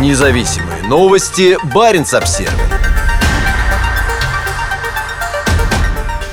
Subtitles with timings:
[0.00, 1.56] Независимые новости.
[1.72, 2.50] Барин обсерва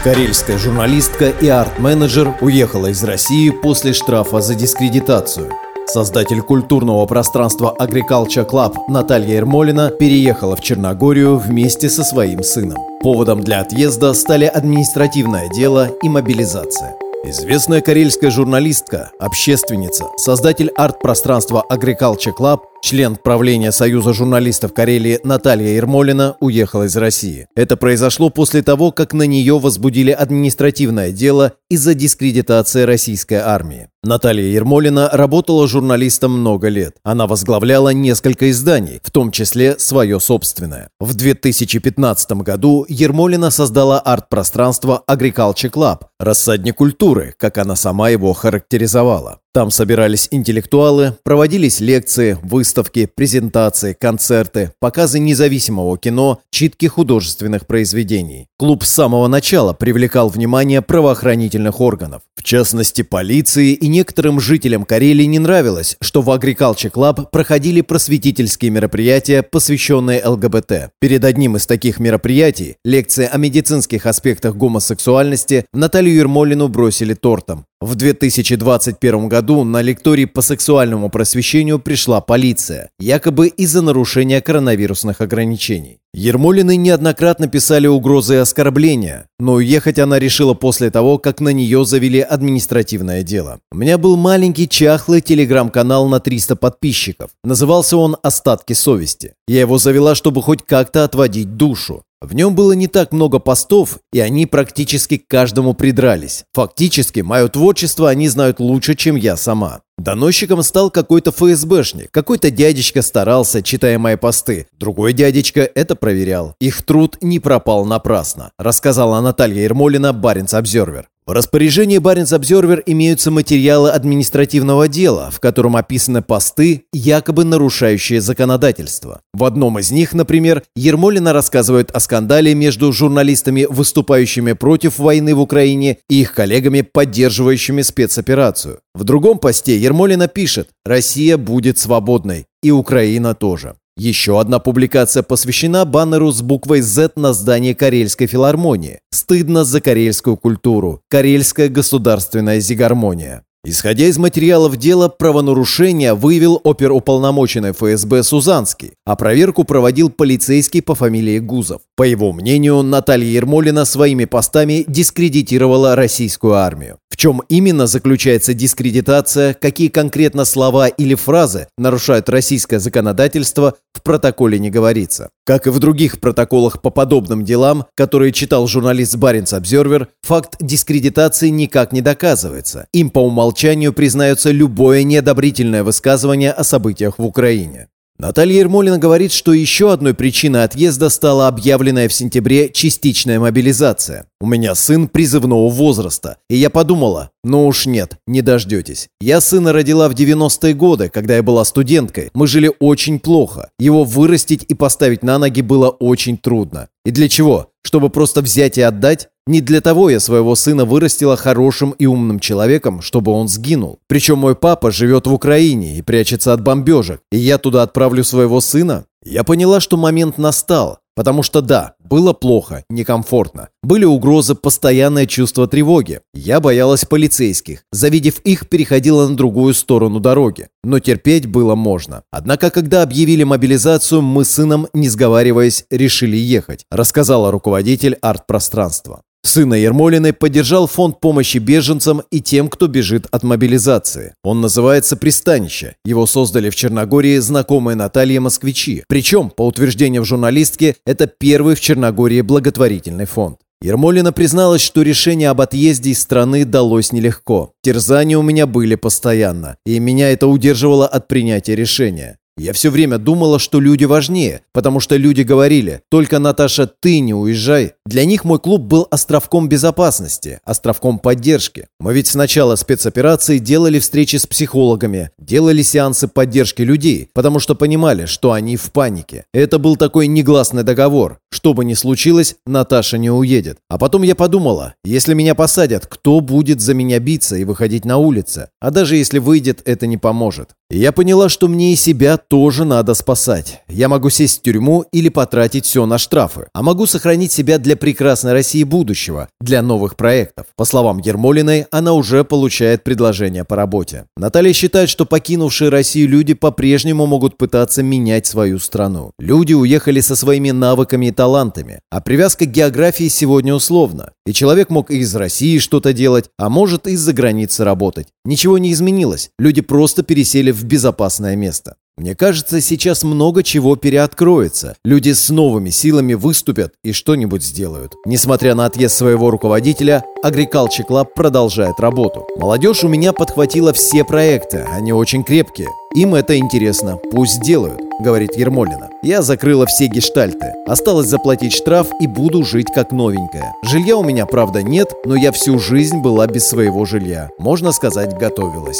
[0.03, 5.51] Карельская журналистка и арт-менеджер уехала из России после штрафа за дискредитацию.
[5.85, 12.79] Создатель культурного пространства Agriculture Club Наталья Ермолина переехала в Черногорию вместе со своим сыном.
[13.01, 16.95] Поводом для отъезда стали административное дело и мобилизация.
[17.23, 26.35] Известная карельская журналистка, общественница, создатель арт-пространства Agriculture Club Член правления Союза журналистов Карелии Наталья Ермолина
[26.39, 27.45] уехала из России.
[27.55, 33.87] Это произошло после того, как на нее возбудили административное дело из-за дискредитации российской армии.
[34.03, 36.95] Наталья Ермолина работала журналистом много лет.
[37.03, 40.89] Она возглавляла несколько изданий, в том числе свое собственное.
[40.99, 49.40] В 2015 году Ермолина создала арт-пространство Agriculture Club, рассадник культуры, как она сама его характеризовала.
[49.53, 58.47] Там собирались интеллектуалы, проводились лекции, выставки, презентации, концерты, показы независимого кино, читки художественных произведений.
[58.57, 62.21] Клуб с самого начала привлекал внимание правоохранительных органов.
[62.37, 68.71] В частности, полиции и некоторым жителям Карелии не нравилось, что в Agriculture Club проходили просветительские
[68.71, 70.91] мероприятия, посвященные ЛГБТ.
[71.01, 77.65] Перед одним из таких мероприятий, лекция о медицинских аспектах гомосексуальности, Наталью Ермолину бросили тортом.
[77.81, 86.00] В 2021 году на лекторий по сексуальному просвещению пришла полиция, якобы из-за нарушения коронавирусных ограничений.
[86.13, 91.85] Ермолины неоднократно писали угрозы и оскорбления, но уехать она решила после того, как на нее
[91.85, 93.59] завели административное дело.
[93.71, 97.31] У меня был маленький чахлый телеграм-канал на 300 подписчиков.
[97.45, 99.35] Назывался он «Остатки совести».
[99.47, 102.03] Я его завела, чтобы хоть как-то отводить душу.
[102.21, 106.43] В нем было не так много постов, и они практически к каждому придрались.
[106.53, 109.81] Фактически, мое творчество они знают лучше, чем я сама.
[110.01, 112.09] Доносчиком стал какой-то ФСБшник.
[112.09, 114.67] Какой-то дядечка старался, читая мои посты.
[114.79, 116.55] Другой дядечка это проверял.
[116.59, 121.07] Их труд не пропал напрасно, рассказала Наталья Ермолина, Баренц Обзервер.
[121.27, 129.21] В распоряжении Баренц Обзервер имеются материалы административного дела, в котором описаны посты, якобы нарушающие законодательство.
[129.31, 135.41] В одном из них, например, Ермолина рассказывает о скандале между журналистами, выступающими против войны в
[135.41, 138.79] Украине, и их коллегами, поддерживающими спецоперацию.
[138.95, 143.75] В другом посте Ермолина пишет «Россия будет свободной, и Украина тоже».
[143.97, 148.99] Еще одна публикация посвящена баннеру с буквой Z на здании Карельской филармонии.
[149.11, 151.01] Стыдно за карельскую культуру.
[151.09, 153.43] Карельская государственная зигармония.
[153.63, 161.37] Исходя из материалов дела, правонарушение выявил оперуполномоченный ФСБ Сузанский, а проверку проводил полицейский по фамилии
[161.37, 161.81] Гузов.
[161.95, 166.97] По его мнению, Наталья Ермолина своими постами дискредитировала российскую армию.
[167.21, 174.71] Чем именно заключается дискредитация, какие конкретно слова или фразы нарушают российское законодательство, в протоколе не
[174.71, 175.29] говорится.
[175.45, 181.49] Как и в других протоколах по подобным делам, которые читал журналист Баренц Обзервер, факт дискредитации
[181.49, 182.87] никак не доказывается.
[182.91, 187.89] Им по умолчанию признается любое неодобрительное высказывание о событиях в Украине.
[188.21, 194.27] Наталья Ермолина говорит, что еще одной причиной отъезда стала объявленная в сентябре частичная мобилизация.
[194.39, 199.07] У меня сын призывного возраста, и я подумала, ну уж нет, не дождетесь.
[199.21, 202.29] Я сына родила в 90-е годы, когда я была студенткой.
[202.35, 203.71] Мы жили очень плохо.
[203.79, 206.89] Его вырастить и поставить на ноги было очень трудно.
[207.03, 207.71] И для чего?
[207.81, 209.29] Чтобы просто взять и отдать?
[209.47, 213.99] Не для того я своего сына вырастила хорошим и умным человеком, чтобы он сгинул.
[214.07, 218.61] Причем мой папа живет в Украине и прячется от бомбежек, и я туда отправлю своего
[218.61, 219.05] сына?
[219.23, 221.01] Я поняла, что момент настал.
[221.13, 223.67] Потому что да, было плохо, некомфортно.
[223.83, 226.21] Были угрозы, постоянное чувство тревоги.
[226.33, 227.83] Я боялась полицейских.
[227.91, 230.69] Завидев их, переходила на другую сторону дороги.
[230.83, 232.23] Но терпеть было можно.
[232.31, 239.21] Однако, когда объявили мобилизацию, мы с сыном, не сговариваясь, решили ехать, рассказала руководитель арт-пространства.
[239.43, 244.35] Сына Ермолиной поддержал фонд помощи беженцам и тем, кто бежит от мобилизации.
[244.43, 245.95] Он называется «Пристанище».
[246.05, 249.03] Его создали в Черногории знакомые Наталья москвичи.
[249.07, 253.57] Причем, по утверждениям журналистки, это первый в Черногории благотворительный фонд.
[253.81, 257.73] Ермолина призналась, что решение об отъезде из страны далось нелегко.
[257.81, 262.37] Терзания у меня были постоянно, и меня это удерживало от принятия решения.
[262.61, 267.33] Я все время думала, что люди важнее, потому что люди говорили, только, Наташа, ты не
[267.33, 267.93] уезжай.
[268.05, 271.87] Для них мой клуб был островком безопасности, островком поддержки.
[271.99, 277.73] Мы ведь с начала спецоперации делали встречи с психологами, делали сеансы поддержки людей, потому что
[277.73, 279.45] понимали, что они в панике.
[279.55, 281.39] Это был такой негласный договор.
[281.51, 283.79] Что бы ни случилось, Наташа не уедет.
[283.89, 288.17] А потом я подумала, если меня посадят, кто будет за меня биться и выходить на
[288.17, 288.69] улицы?
[288.79, 290.75] А даже если выйдет, это не поможет.
[290.93, 293.81] Я поняла, что мне и себя тоже надо спасать.
[293.87, 297.95] Я могу сесть в тюрьму или потратить все на штрафы, а могу сохранить себя для
[297.95, 300.65] прекрасной России будущего, для новых проектов.
[300.75, 304.25] По словам Ермолиной, она уже получает предложение по работе.
[304.35, 309.31] Наталья считает, что покинувшие Россию люди по-прежнему могут пытаться менять свою страну.
[309.39, 314.33] Люди уехали со своими навыками и талантами, а привязка к географии сегодня условна.
[314.45, 318.27] И человек мог из России что-то делать, а может из-за границы работать.
[318.43, 319.51] Ничего не изменилось.
[319.57, 321.95] Люди просто пересели в безопасное место.
[322.17, 324.95] Мне кажется, сейчас много чего переоткроется.
[325.03, 328.13] Люди с новыми силами выступят и что-нибудь сделают.
[328.25, 332.45] Несмотря на отъезд своего руководителя, Agriculture Club продолжает работу.
[332.57, 335.87] Молодежь у меня подхватила все проекты, они очень крепкие.
[336.13, 339.09] Им это интересно, пусть делают, говорит Ермолина.
[339.23, 340.73] Я закрыла все гештальты.
[340.85, 343.73] Осталось заплатить штраф и буду жить как новенькая.
[343.83, 347.49] Жилья у меня, правда, нет, но я всю жизнь была без своего жилья.
[347.57, 348.99] Можно сказать, готовилась.